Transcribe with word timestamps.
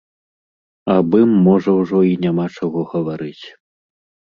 Аб 0.95 1.19
ім 1.21 1.37
можа 1.49 1.71
ўжо 1.81 2.03
і 2.11 2.19
няма 2.27 2.45
чаго 2.59 2.79
гаварыць. 2.99 3.41